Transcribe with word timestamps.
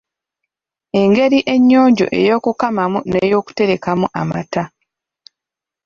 Engeri 1.01 1.39
ennyonjo 1.53 2.05
ey’okukamamu 2.19 2.99
n’okuterekamu 3.11 4.05
amata 4.21 4.63